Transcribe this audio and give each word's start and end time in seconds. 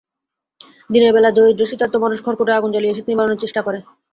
দিনের 0.89 1.11
বেলা 1.13 1.29
দরিদ্র 1.31 1.69
শীতার্ত 1.71 1.95
মানুষ 2.03 2.17
খড়কুটায় 2.25 2.57
আগুন 2.59 2.69
জ্বালিয়ে 2.71 2.95
শীত 2.95 3.05
নিবারণের 3.09 3.41
চেষ্টা 3.43 3.61
করে। 3.63 3.79